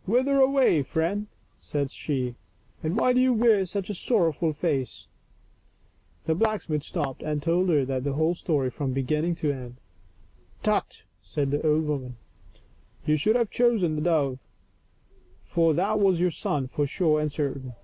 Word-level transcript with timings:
"Whither 0.06 0.40
away, 0.40 0.82
friend?" 0.82 1.28
said 1.70 1.92
she," 1.92 2.34
and 2.82 2.96
why 2.96 3.12
do 3.12 3.20
you 3.20 3.32
wear 3.32 3.64
such 3.64 3.88
a 3.88 3.94
sorrow 3.94 4.32
ful 4.32 4.52
face?" 4.52 5.06
The 6.26 6.34
blacksmith 6.34 6.82
stopped 6.82 7.22
and 7.22 7.40
told 7.40 7.68
her 7.68 7.84
the 7.84 8.12
whole 8.14 8.34
story 8.34 8.70
from 8.70 8.92
beginning 8.92 9.36
to 9.36 9.52
end." 9.52 9.76
Tut!" 10.64 11.04
said 11.22 11.52
the 11.52 11.64
old 11.64 11.84
woman," 11.84 12.16
you 13.06 13.14
should 13.16 13.36
have 13.36 13.50
chosen 13.50 13.94
the 13.94 14.02
dove, 14.02 14.40
foi 15.44 15.72
that 15.74 16.00
was 16.00 16.18
your 16.18 16.32
son 16.32 16.66
for 16.66 16.88
sure 16.88 17.20
and 17.20 17.30
certain." 17.30 17.74